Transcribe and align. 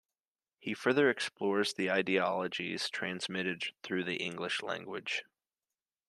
He 0.57 0.73
further 0.73 1.11
explores 1.11 1.75
the 1.75 1.91
ideologies 1.91 2.89
transmitted 2.89 3.65
through 3.83 4.05
the 4.05 4.15
English 4.15 4.63
language. 4.63 5.23